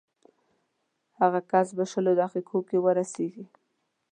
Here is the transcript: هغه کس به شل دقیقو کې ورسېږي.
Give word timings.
هغه 1.19 1.39
کس 1.51 1.67
به 1.77 1.85
شل 1.91 2.07
دقیقو 2.21 2.59
کې 2.69 2.77
ورسېږي. 2.81 3.45